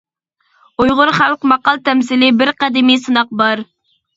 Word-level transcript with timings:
ئۇيغۇر 0.83 1.11
خەلق 1.17 1.45
ماقال 1.53 1.83
تەمسىلى 1.91 2.33
بىر 2.41 2.53
قەدىمىي 2.65 3.01
سىناق 3.07 3.37
بار. 3.45 3.63